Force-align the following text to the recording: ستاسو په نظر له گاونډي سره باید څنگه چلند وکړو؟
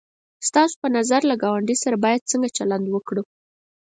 ستاسو 0.47 0.73
په 0.81 0.87
نظر 0.97 1.21
له 1.29 1.35
گاونډي 1.43 1.75
سره 1.83 1.95
باید 2.03 2.27
څنگه 2.29 2.49
چلند 2.57 2.85
وکړو؟ 2.89 3.23